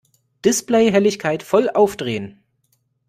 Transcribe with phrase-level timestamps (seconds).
[0.41, 2.39] Displayhelligkeit voll aufdrehen!